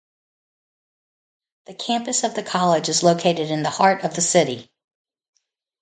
[1.65, 4.71] The campus of the college is located in the heart of the city.